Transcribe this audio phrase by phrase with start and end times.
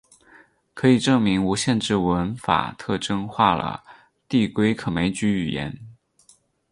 [0.73, 3.83] 可以证明无限制文法特征化了
[4.27, 5.77] 递归可枚举语言。